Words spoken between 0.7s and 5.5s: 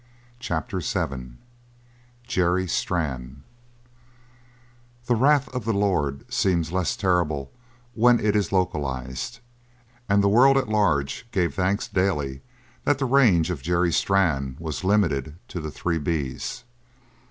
VII JERRY STRANN The wrath